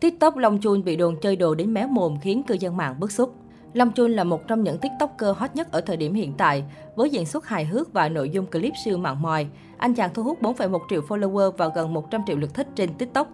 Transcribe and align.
TikTok 0.00 0.36
Long 0.36 0.60
Chun 0.60 0.84
bị 0.84 0.96
đồn 0.96 1.16
chơi 1.20 1.36
đồ 1.36 1.54
đến 1.54 1.74
méo 1.74 1.88
mồm 1.88 2.18
khiến 2.22 2.42
cư 2.42 2.56
dân 2.60 2.76
mạng 2.76 3.00
bức 3.00 3.12
xúc. 3.12 3.34
Long 3.72 3.92
Chun 3.92 4.12
là 4.12 4.24
một 4.24 4.48
trong 4.48 4.62
những 4.62 4.78
TikToker 4.78 5.36
hot 5.36 5.50
nhất 5.54 5.72
ở 5.72 5.80
thời 5.80 5.96
điểm 5.96 6.14
hiện 6.14 6.32
tại, 6.38 6.64
với 6.96 7.10
diễn 7.10 7.26
xuất 7.26 7.46
hài 7.46 7.64
hước 7.64 7.92
và 7.92 8.08
nội 8.08 8.30
dung 8.30 8.46
clip 8.46 8.72
siêu 8.84 8.98
mặn 8.98 9.22
mòi. 9.22 9.46
Anh 9.78 9.94
chàng 9.94 10.10
thu 10.14 10.22
hút 10.22 10.42
4,1 10.42 10.78
triệu 10.90 11.00
follower 11.00 11.50
và 11.50 11.68
gần 11.74 11.94
100 11.94 12.20
triệu 12.26 12.36
lượt 12.36 12.54
thích 12.54 12.68
trên 12.74 12.94
TikTok. 12.94 13.28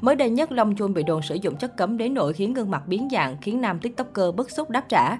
Mới 0.00 0.16
đây 0.16 0.30
nhất, 0.30 0.52
Long 0.52 0.76
Chun 0.76 0.94
bị 0.94 1.02
đồn 1.02 1.22
sử 1.22 1.34
dụng 1.34 1.56
chất 1.56 1.76
cấm 1.76 1.96
đến 1.96 2.14
nỗi 2.14 2.32
khiến 2.32 2.54
gương 2.54 2.70
mặt 2.70 2.82
biến 2.86 3.08
dạng, 3.12 3.36
khiến 3.40 3.60
nam 3.60 3.78
TikToker 3.78 4.34
bức 4.36 4.50
xúc 4.50 4.70
đáp 4.70 4.84
trả. 4.88 5.18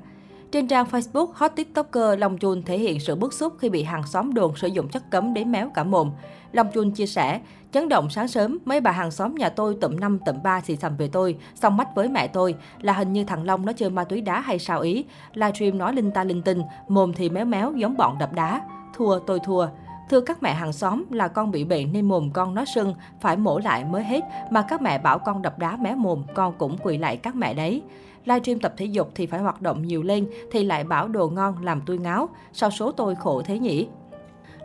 Trên 0.52 0.66
trang 0.66 0.86
Facebook, 0.90 1.26
hot 1.34 1.52
TikToker 1.56 2.18
Long 2.18 2.36
Jun 2.36 2.62
thể 2.62 2.78
hiện 2.78 3.00
sự 3.00 3.14
bức 3.14 3.32
xúc 3.32 3.52
khi 3.58 3.68
bị 3.68 3.82
hàng 3.82 4.06
xóm 4.06 4.34
đồn 4.34 4.56
sử 4.56 4.68
dụng 4.68 4.88
chất 4.88 5.10
cấm 5.10 5.34
đến 5.34 5.52
méo 5.52 5.70
cả 5.74 5.84
mồm. 5.84 6.10
Long 6.52 6.70
Jun 6.70 6.90
chia 6.90 7.06
sẻ, 7.06 7.40
chấn 7.72 7.88
động 7.88 8.10
sáng 8.10 8.28
sớm, 8.28 8.58
mấy 8.64 8.80
bà 8.80 8.90
hàng 8.90 9.10
xóm 9.10 9.34
nhà 9.34 9.48
tôi 9.48 9.76
tụm 9.80 9.96
năm 9.96 10.18
tụm 10.26 10.42
ba 10.42 10.60
xì 10.60 10.76
xầm 10.76 10.96
về 10.96 11.08
tôi, 11.08 11.36
xong 11.54 11.76
mắt 11.76 11.88
với 11.94 12.08
mẹ 12.08 12.26
tôi, 12.26 12.54
là 12.80 12.92
hình 12.92 13.12
như 13.12 13.24
thằng 13.24 13.44
Long 13.44 13.66
nó 13.66 13.72
chơi 13.72 13.90
ma 13.90 14.04
túy 14.04 14.20
đá 14.20 14.40
hay 14.40 14.58
sao 14.58 14.80
ý. 14.80 15.04
Livestream 15.34 15.78
nói 15.78 15.94
linh 15.94 16.10
ta 16.10 16.24
linh 16.24 16.42
tinh, 16.42 16.62
mồm 16.88 17.12
thì 17.12 17.30
méo 17.30 17.44
méo 17.44 17.72
giống 17.72 17.96
bọn 17.96 18.18
đập 18.18 18.32
đá. 18.32 18.62
Thua 18.94 19.18
tôi 19.18 19.40
thua. 19.44 19.66
Thưa 20.10 20.20
các 20.20 20.42
mẹ 20.42 20.54
hàng 20.54 20.72
xóm 20.72 21.04
là 21.10 21.28
con 21.28 21.50
bị 21.50 21.64
bệnh 21.64 21.92
nên 21.92 22.08
mồm 22.08 22.30
con 22.32 22.54
nó 22.54 22.64
sưng, 22.64 22.94
phải 23.20 23.36
mổ 23.36 23.58
lại 23.58 23.84
mới 23.84 24.04
hết, 24.04 24.20
mà 24.50 24.62
các 24.62 24.82
mẹ 24.82 24.98
bảo 24.98 25.18
con 25.18 25.42
đập 25.42 25.58
đá 25.58 25.76
mé 25.76 25.94
mồm, 25.94 26.22
con 26.34 26.54
cũng 26.58 26.76
quỳ 26.82 26.98
lại 26.98 27.16
các 27.16 27.34
mẹ 27.34 27.54
đấy. 27.54 27.82
Livestream 28.24 28.60
tập 28.60 28.74
thể 28.76 28.84
dục 28.84 29.10
thì 29.14 29.26
phải 29.26 29.40
hoạt 29.40 29.62
động 29.62 29.82
nhiều 29.82 30.02
lên, 30.02 30.26
thì 30.50 30.64
lại 30.64 30.84
bảo 30.84 31.08
đồ 31.08 31.28
ngon 31.28 31.54
làm 31.62 31.80
tôi 31.86 31.98
ngáo. 31.98 32.28
Sao 32.52 32.70
số 32.70 32.92
tôi 32.92 33.14
khổ 33.14 33.42
thế 33.42 33.58
nhỉ? 33.58 33.88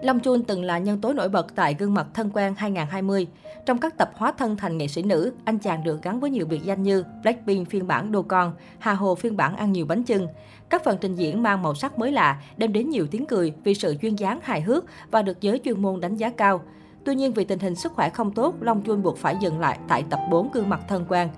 Long 0.05 0.19
Chun 0.19 0.43
từng 0.43 0.63
là 0.63 0.77
nhân 0.77 1.01
tố 1.01 1.13
nổi 1.13 1.29
bật 1.29 1.55
tại 1.55 1.75
Gương 1.79 1.93
mặt 1.93 2.07
thân 2.13 2.29
quen 2.33 2.53
2020. 2.57 3.27
Trong 3.65 3.77
các 3.77 3.97
tập 3.97 4.11
hóa 4.15 4.31
thân 4.31 4.57
thành 4.57 4.77
nghệ 4.77 4.87
sĩ 4.87 5.03
nữ, 5.03 5.33
anh 5.45 5.59
chàng 5.59 5.83
được 5.83 6.01
gắn 6.01 6.19
với 6.19 6.29
nhiều 6.29 6.45
biệt 6.45 6.63
danh 6.63 6.83
như 6.83 7.03
Blackpink 7.21 7.69
phiên 7.69 7.87
bản 7.87 8.11
đô 8.11 8.21
con, 8.21 8.53
Hà 8.79 8.93
Hồ 8.93 9.15
phiên 9.15 9.37
bản 9.37 9.55
ăn 9.55 9.71
nhiều 9.71 9.85
bánh 9.85 10.03
chưng. 10.03 10.27
Các 10.69 10.83
phần 10.83 10.97
trình 11.01 11.15
diễn 11.15 11.43
mang 11.43 11.61
màu 11.61 11.75
sắc 11.75 11.99
mới 11.99 12.11
lạ, 12.11 12.41
đem 12.57 12.73
đến 12.73 12.89
nhiều 12.89 13.07
tiếng 13.11 13.25
cười 13.25 13.53
vì 13.63 13.73
sự 13.73 13.95
duyên 14.01 14.19
dáng 14.19 14.39
hài 14.43 14.61
hước 14.61 14.85
và 15.11 15.21
được 15.21 15.41
giới 15.41 15.61
chuyên 15.63 15.81
môn 15.81 15.99
đánh 15.99 16.15
giá 16.15 16.29
cao. 16.29 16.61
Tuy 17.05 17.15
nhiên 17.15 17.33
vì 17.33 17.45
tình 17.45 17.59
hình 17.59 17.75
sức 17.75 17.91
khỏe 17.91 18.09
không 18.09 18.31
tốt, 18.31 18.55
Long 18.61 18.81
Chun 18.81 19.03
buộc 19.03 19.17
phải 19.17 19.35
dừng 19.39 19.59
lại 19.59 19.79
tại 19.87 20.03
tập 20.09 20.19
4 20.31 20.51
Gương 20.51 20.69
mặt 20.69 20.81
thân 20.87 21.05
quen. 21.09 21.29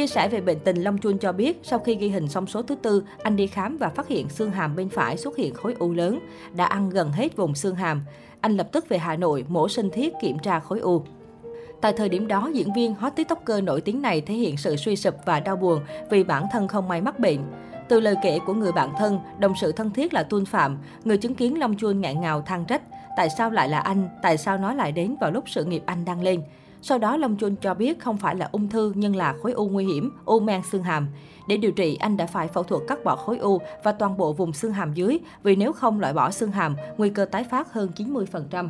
Chia 0.00 0.06
sẻ 0.06 0.28
về 0.28 0.40
bệnh 0.40 0.60
tình, 0.60 0.82
Long 0.82 0.98
Chun 0.98 1.18
cho 1.18 1.32
biết 1.32 1.60
sau 1.62 1.78
khi 1.78 1.94
ghi 1.94 2.08
hình 2.08 2.28
xong 2.28 2.46
số 2.46 2.62
thứ 2.62 2.74
tư, 2.74 3.04
anh 3.22 3.36
đi 3.36 3.46
khám 3.46 3.76
và 3.76 3.88
phát 3.88 4.08
hiện 4.08 4.28
xương 4.28 4.50
hàm 4.50 4.76
bên 4.76 4.88
phải 4.88 5.16
xuất 5.16 5.36
hiện 5.36 5.54
khối 5.54 5.74
u 5.78 5.92
lớn, 5.92 6.18
đã 6.52 6.64
ăn 6.64 6.90
gần 6.90 7.12
hết 7.12 7.36
vùng 7.36 7.54
xương 7.54 7.74
hàm. 7.74 8.02
Anh 8.40 8.56
lập 8.56 8.68
tức 8.72 8.88
về 8.88 8.98
Hà 8.98 9.16
Nội 9.16 9.44
mổ 9.48 9.68
sinh 9.68 9.90
thiết 9.90 10.12
kiểm 10.20 10.38
tra 10.38 10.60
khối 10.60 10.80
u. 10.80 11.02
Tại 11.80 11.92
thời 11.92 12.08
điểm 12.08 12.28
đó, 12.28 12.50
diễn 12.54 12.72
viên 12.72 12.94
hot 12.94 13.12
tiktoker 13.16 13.64
nổi 13.64 13.80
tiếng 13.80 14.02
này 14.02 14.20
thể 14.20 14.34
hiện 14.34 14.56
sự 14.56 14.76
suy 14.76 14.96
sụp 14.96 15.14
và 15.24 15.40
đau 15.40 15.56
buồn 15.56 15.80
vì 16.10 16.24
bản 16.24 16.46
thân 16.52 16.68
không 16.68 16.88
may 16.88 17.00
mắc 17.00 17.18
bệnh. 17.18 17.40
Từ 17.88 18.00
lời 18.00 18.14
kể 18.22 18.38
của 18.46 18.54
người 18.54 18.72
bạn 18.72 18.90
thân, 18.98 19.18
đồng 19.38 19.54
sự 19.60 19.72
thân 19.72 19.90
thiết 19.90 20.14
là 20.14 20.22
Tuân 20.22 20.44
Phạm, 20.44 20.78
người 21.04 21.18
chứng 21.18 21.34
kiến 21.34 21.58
Long 21.58 21.76
Chuôn 21.76 22.00
ngạn 22.00 22.20
ngào 22.20 22.42
than 22.42 22.64
trách. 22.64 22.82
Tại 23.16 23.30
sao 23.30 23.50
lại 23.50 23.68
là 23.68 23.78
anh? 23.78 24.08
Tại 24.22 24.36
sao 24.36 24.58
nó 24.58 24.74
lại 24.74 24.92
đến 24.92 25.16
vào 25.20 25.30
lúc 25.30 25.44
sự 25.46 25.64
nghiệp 25.64 25.82
anh 25.86 26.04
đang 26.04 26.22
lên? 26.22 26.42
Sau 26.82 26.98
đó, 26.98 27.16
Long 27.16 27.36
Chun 27.36 27.56
cho 27.56 27.74
biết 27.74 28.00
không 28.00 28.16
phải 28.16 28.36
là 28.36 28.48
ung 28.52 28.68
thư 28.68 28.92
nhưng 28.96 29.16
là 29.16 29.34
khối 29.42 29.52
u 29.52 29.68
nguy 29.68 29.84
hiểm, 29.84 30.12
u 30.24 30.40
men 30.40 30.62
xương 30.70 30.82
hàm. 30.82 31.06
Để 31.48 31.56
điều 31.56 31.72
trị, 31.72 31.96
anh 31.96 32.16
đã 32.16 32.26
phải 32.26 32.48
phẫu 32.48 32.62
thuật 32.62 32.82
cắt 32.88 33.04
bỏ 33.04 33.16
khối 33.16 33.38
u 33.38 33.58
và 33.84 33.92
toàn 33.92 34.16
bộ 34.16 34.32
vùng 34.32 34.52
xương 34.52 34.72
hàm 34.72 34.94
dưới, 34.94 35.18
vì 35.42 35.56
nếu 35.56 35.72
không 35.72 36.00
loại 36.00 36.12
bỏ 36.12 36.30
xương 36.30 36.52
hàm, 36.52 36.76
nguy 36.96 37.10
cơ 37.10 37.24
tái 37.24 37.44
phát 37.44 37.72
hơn 37.72 37.90
90%. 37.96 38.68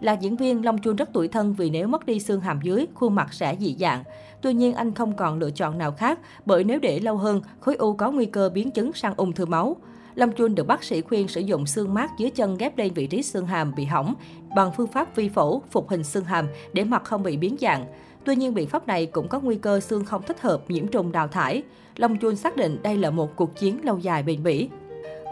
Là 0.00 0.12
diễn 0.12 0.36
viên, 0.36 0.64
Long 0.64 0.78
Chun 0.78 0.96
rất 0.96 1.10
tuổi 1.12 1.28
thân 1.28 1.54
vì 1.54 1.70
nếu 1.70 1.88
mất 1.88 2.06
đi 2.06 2.20
xương 2.20 2.40
hàm 2.40 2.60
dưới, 2.62 2.86
khuôn 2.94 3.14
mặt 3.14 3.32
sẽ 3.32 3.56
dị 3.60 3.76
dạng. 3.80 4.04
Tuy 4.42 4.54
nhiên, 4.54 4.74
anh 4.74 4.94
không 4.94 5.16
còn 5.16 5.38
lựa 5.38 5.50
chọn 5.50 5.78
nào 5.78 5.92
khác, 5.92 6.18
bởi 6.46 6.64
nếu 6.64 6.78
để 6.78 7.00
lâu 7.00 7.16
hơn, 7.16 7.40
khối 7.60 7.74
u 7.74 7.94
có 7.94 8.10
nguy 8.10 8.26
cơ 8.26 8.50
biến 8.54 8.70
chứng 8.70 8.92
sang 8.92 9.14
ung 9.16 9.32
thư 9.32 9.46
máu. 9.46 9.76
Lâm 10.14 10.32
Chun 10.32 10.54
được 10.54 10.66
bác 10.66 10.84
sĩ 10.84 11.00
khuyên 11.00 11.28
sử 11.28 11.40
dụng 11.40 11.66
xương 11.66 11.94
mát 11.94 12.10
dưới 12.18 12.30
chân 12.30 12.56
ghép 12.56 12.78
lên 12.78 12.92
vị 12.92 13.06
trí 13.06 13.22
xương 13.22 13.46
hàm 13.46 13.74
bị 13.74 13.84
hỏng 13.84 14.14
bằng 14.56 14.70
phương 14.76 14.86
pháp 14.86 15.16
vi 15.16 15.28
phẫu 15.28 15.62
phục 15.70 15.88
hình 15.88 16.04
xương 16.04 16.24
hàm 16.24 16.48
để 16.72 16.84
mặt 16.84 17.04
không 17.04 17.22
bị 17.22 17.36
biến 17.36 17.56
dạng. 17.60 17.86
Tuy 18.24 18.36
nhiên, 18.36 18.54
biện 18.54 18.68
pháp 18.68 18.86
này 18.86 19.06
cũng 19.06 19.28
có 19.28 19.40
nguy 19.40 19.56
cơ 19.56 19.80
xương 19.80 20.04
không 20.04 20.22
thích 20.22 20.40
hợp, 20.40 20.62
nhiễm 20.68 20.86
trùng 20.86 21.12
đào 21.12 21.28
thải. 21.28 21.62
Long 21.96 22.18
Chun 22.18 22.36
xác 22.36 22.56
định 22.56 22.82
đây 22.82 22.96
là 22.96 23.10
một 23.10 23.36
cuộc 23.36 23.56
chiến 23.56 23.84
lâu 23.84 23.98
dài 23.98 24.22
bền 24.22 24.42
bỉ. 24.42 24.68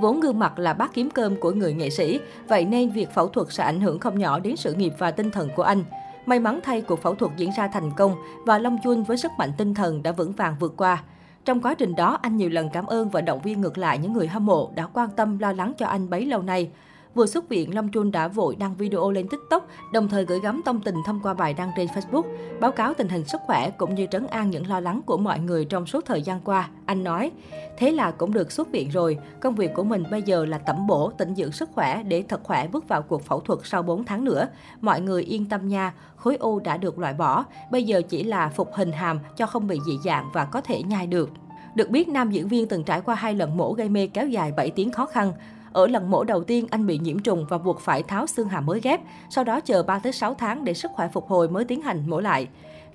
Vốn 0.00 0.20
gương 0.20 0.38
mặt 0.38 0.58
là 0.58 0.72
bát 0.72 0.91
kiếm 0.94 1.10
cơm 1.10 1.36
của 1.36 1.50
người 1.50 1.72
nghệ 1.72 1.91
sĩ, 1.91 2.20
vậy 2.48 2.64
nên 2.64 2.91
việc 2.91 3.10
phẫu 3.14 3.28
thuật 3.28 3.47
sẽ 3.50 3.64
ảnh 3.64 3.81
hưởng 3.81 3.98
không 3.98 4.19
nhỏ 4.19 4.38
đến 4.38 4.56
sự 4.56 4.75
nghiệp 4.75 4.92
và 4.98 5.10
tinh 5.10 5.31
thần 5.31 5.48
của 5.56 5.62
anh. 5.62 5.84
May 6.26 6.41
mắn 6.41 6.60
thay 6.62 6.81
cuộc 6.81 7.02
phẫu 7.02 7.14
thuật 7.14 7.32
diễn 7.36 7.50
ra 7.56 7.69
thành 7.69 7.91
công 7.97 8.14
và 8.47 8.58
Long 8.58 8.78
Chun 8.84 9.02
với 9.02 9.16
sức 9.16 9.32
mạnh 9.38 9.52
tinh 9.58 9.75
thần 9.75 10.02
đã 10.02 10.12
vững 10.12 10.32
vàng 10.32 10.56
vượt 10.60 10.75
qua. 10.76 11.02
Trong 11.44 11.60
quá 11.60 11.75
trình 11.75 11.94
đó, 11.94 12.19
anh 12.22 12.37
nhiều 12.37 12.49
lần 12.50 12.71
cảm 12.72 12.87
ơn 12.87 13.09
và 13.09 13.21
động 13.21 13.41
viên 13.41 13.60
ngược 13.60 13.78
lại 13.78 13.99
những 13.99 14.12
người 14.12 14.28
hâm 14.28 14.47
mộ 14.47 14.71
đã 14.75 14.87
quan 14.87 15.10
tâm 15.10 15.38
lo 15.38 15.53
lắng 15.53 15.72
cho 15.78 15.87
anh 15.87 16.10
bấy 16.10 16.26
lâu 16.26 16.43
nay. 16.43 16.71
Vừa 17.14 17.26
xuất 17.26 17.48
viện, 17.48 17.74
Long 17.74 17.88
Chun 17.92 18.10
đã 18.10 18.28
vội 18.28 18.56
đăng 18.56 18.74
video 18.76 19.10
lên 19.10 19.28
TikTok, 19.28 19.69
đồng 19.92 20.08
thời 20.08 20.24
gửi 20.24 20.41
gắm 20.41 20.62
tâm 20.64 20.80
tình 20.80 20.94
thông 21.06 21.20
qua 21.22 21.34
bài 21.34 21.54
đăng 21.54 21.70
trên 21.76 21.88
Facebook, 21.88 22.22
báo 22.60 22.70
cáo 22.70 22.94
tình 22.94 23.08
hình 23.08 23.24
sức 23.24 23.41
khỏe 23.46 23.70
cũng 23.70 23.94
như 23.94 24.06
trấn 24.10 24.26
an 24.26 24.50
những 24.50 24.66
lo 24.66 24.80
lắng 24.80 25.00
của 25.06 25.16
mọi 25.16 25.38
người 25.38 25.64
trong 25.64 25.86
suốt 25.86 26.04
thời 26.04 26.22
gian 26.22 26.41
qua. 26.41 26.69
Anh 26.86 27.04
nói, 27.04 27.30
thế 27.78 27.91
là 27.91 28.10
cũng 28.10 28.32
được 28.32 28.52
xuất 28.52 28.72
viện 28.72 28.88
rồi, 28.88 29.19
công 29.41 29.54
việc 29.54 29.74
của 29.74 29.84
mình 29.84 30.04
bây 30.10 30.22
giờ 30.22 30.44
là 30.44 30.58
tẩm 30.58 30.86
bổ, 30.86 31.10
tĩnh 31.10 31.34
dưỡng 31.34 31.52
sức 31.52 31.70
khỏe 31.74 32.02
để 32.02 32.24
thật 32.28 32.41
khỏe 32.44 32.69
bước 32.69 32.88
vào 32.88 33.02
cuộc 33.02 33.22
phẫu 33.22 33.40
thuật 33.40 33.58
sau 33.64 33.82
4 33.82 34.04
tháng 34.04 34.25
nữa. 34.25 34.48
Mọi 34.80 35.00
người 35.00 35.22
yên 35.22 35.48
tâm 35.48 35.69
nha, 35.69 35.94
khối 36.16 36.36
u 36.36 36.60
đã 36.60 36.76
được 36.76 36.98
loại 36.98 37.14
bỏ, 37.14 37.44
bây 37.70 37.84
giờ 37.84 38.02
chỉ 38.08 38.25
là 38.25 38.48
phục 38.48 38.75
hình 38.75 38.92
hàm 38.92 39.19
cho 39.36 39.46
không 39.46 39.66
bị 39.66 39.80
dị 39.86 39.98
dạng 40.04 40.30
và 40.32 40.44
có 40.44 40.60
thể 40.60 40.82
nhai 40.82 41.06
được. 41.06 41.30
Được 41.75 41.90
biết, 41.90 42.08
nam 42.08 42.30
diễn 42.30 42.48
viên 42.48 42.69
từng 42.69 42.84
trải 42.84 43.00
qua 43.00 43.14
hai 43.14 43.34
lần 43.34 43.56
mổ 43.56 43.72
gây 43.72 43.88
mê 43.88 44.06
kéo 44.06 44.28
dài 44.28 44.52
7 44.56 44.70
tiếng 44.70 44.90
khó 44.90 45.06
khăn. 45.06 45.32
Ở 45.72 45.86
lần 45.86 46.10
mổ 46.10 46.24
đầu 46.24 46.44
tiên, 46.44 46.66
anh 46.70 46.86
bị 46.86 46.98
nhiễm 46.98 47.18
trùng 47.18 47.46
và 47.48 47.58
buộc 47.58 47.80
phải 47.80 48.02
tháo 48.02 48.26
xương 48.26 48.48
hàm 48.48 48.66
mới 48.66 48.80
ghép, 48.80 49.00
sau 49.30 49.44
đó 49.44 49.60
chờ 49.60 49.82
3 49.82 49.98
tới 49.98 50.12
6 50.12 50.34
tháng 50.34 50.64
để 50.64 50.74
sức 50.74 50.90
khỏe 50.94 51.08
phục 51.12 51.28
hồi 51.28 51.48
mới 51.48 51.64
tiến 51.64 51.82
hành 51.82 52.10
mổ 52.10 52.20
lại. 52.20 52.48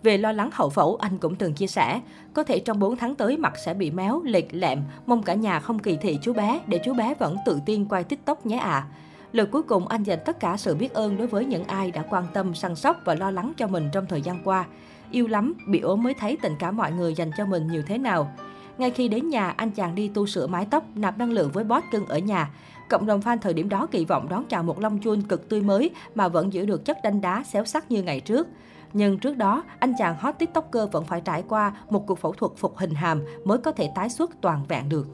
Về 0.03 0.17
lo 0.17 0.31
lắng 0.31 0.49
hậu 0.53 0.69
phẫu, 0.69 0.95
anh 0.95 1.17
cũng 1.17 1.35
từng 1.35 1.53
chia 1.53 1.67
sẻ, 1.67 2.01
có 2.33 2.43
thể 2.43 2.59
trong 2.59 2.79
4 2.79 2.95
tháng 2.95 3.15
tới 3.15 3.37
mặt 3.37 3.53
sẽ 3.65 3.73
bị 3.73 3.91
méo, 3.91 4.21
lệch, 4.23 4.47
lẹm, 4.51 4.79
mong 5.05 5.23
cả 5.23 5.33
nhà 5.33 5.59
không 5.59 5.79
kỳ 5.79 5.97
thị 5.97 6.19
chú 6.21 6.33
bé 6.33 6.59
để 6.67 6.79
chú 6.85 6.93
bé 6.93 7.13
vẫn 7.19 7.37
tự 7.45 7.59
tin 7.65 7.85
quay 7.85 8.03
TikTok 8.03 8.45
nhé 8.45 8.57
ạ. 8.57 8.69
À. 8.69 8.87
Lời 9.33 9.45
cuối 9.45 9.63
cùng 9.63 9.87
anh 9.87 10.03
dành 10.03 10.19
tất 10.25 10.39
cả 10.39 10.57
sự 10.57 10.75
biết 10.75 10.93
ơn 10.93 11.17
đối 11.17 11.27
với 11.27 11.45
những 11.45 11.63
ai 11.63 11.91
đã 11.91 12.03
quan 12.09 12.23
tâm, 12.33 12.55
săn 12.55 12.75
sóc 12.75 13.01
và 13.05 13.15
lo 13.15 13.31
lắng 13.31 13.53
cho 13.57 13.67
mình 13.67 13.89
trong 13.93 14.05
thời 14.05 14.21
gian 14.21 14.41
qua. 14.43 14.65
Yêu 15.11 15.27
lắm, 15.27 15.53
bị 15.67 15.79
ốm 15.79 16.03
mới 16.03 16.13
thấy 16.13 16.37
tình 16.41 16.55
cảm 16.59 16.77
mọi 16.77 16.91
người 16.91 17.13
dành 17.13 17.31
cho 17.37 17.45
mình 17.45 17.67
nhiều 17.67 17.81
thế 17.87 17.97
nào. 17.97 18.31
Ngay 18.77 18.91
khi 18.91 19.07
đến 19.07 19.29
nhà, 19.29 19.49
anh 19.49 19.71
chàng 19.71 19.95
đi 19.95 20.07
tu 20.07 20.25
sửa 20.25 20.47
mái 20.47 20.65
tóc, 20.65 20.83
nạp 20.95 21.17
năng 21.17 21.31
lượng 21.31 21.51
với 21.53 21.63
boss 21.63 21.85
cưng 21.91 22.05
ở 22.05 22.17
nhà. 22.17 22.49
Cộng 22.89 23.05
đồng 23.05 23.19
fan 23.19 23.37
thời 23.37 23.53
điểm 23.53 23.69
đó 23.69 23.87
kỳ 23.91 24.05
vọng 24.05 24.29
đón 24.29 24.45
chào 24.45 24.63
một 24.63 24.79
Long 24.79 24.99
Chun 24.99 25.21
cực 25.21 25.49
tươi 25.49 25.61
mới 25.61 25.89
mà 26.15 26.27
vẫn 26.27 26.53
giữ 26.53 26.65
được 26.65 26.85
chất 26.85 26.97
đanh 27.03 27.21
đá 27.21 27.43
xéo 27.43 27.65
sắc 27.65 27.91
như 27.91 28.03
ngày 28.03 28.19
trước. 28.19 28.47
Nhưng 28.93 29.17
trước 29.17 29.37
đó, 29.37 29.63
anh 29.79 29.93
chàng 29.97 30.15
hot 30.19 30.35
tiktoker 30.39 30.91
vẫn 30.91 31.05
phải 31.05 31.21
trải 31.21 31.43
qua 31.49 31.73
một 31.89 32.07
cuộc 32.07 32.19
phẫu 32.19 32.33
thuật 32.33 32.51
phục 32.57 32.77
hình 32.77 32.93
hàm 32.93 33.21
mới 33.45 33.57
có 33.57 33.71
thể 33.71 33.89
tái 33.95 34.09
xuất 34.09 34.31
toàn 34.41 34.65
vẹn 34.67 34.89
được. 34.89 35.07